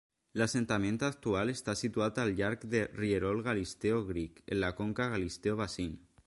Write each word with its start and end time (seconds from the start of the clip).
L'assentament 0.41 0.95
actual 1.07 1.51
està 1.53 1.75
situat 1.81 2.17
al 2.23 2.33
llarg 2.39 2.65
del 2.71 2.89
rierol 3.03 3.45
Galisteo 3.49 4.01
Creek 4.09 4.43
en 4.57 4.63
la 4.65 4.73
conca 4.81 5.09
Galisteo 5.15 5.61
Basin. 5.65 5.95